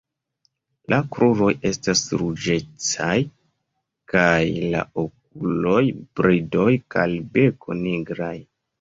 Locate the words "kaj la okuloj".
4.15-5.79